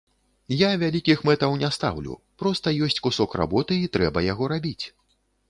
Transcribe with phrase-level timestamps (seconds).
[0.59, 4.85] Я вялікіх мэтаў не стаўлю, проста ёсць кусок работы, і трэба яго рабіць.